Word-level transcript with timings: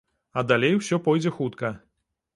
А 0.41 0.43
далей 0.51 0.73
усё 0.79 0.99
пойдзе 1.09 1.35
хутка. 1.37 1.73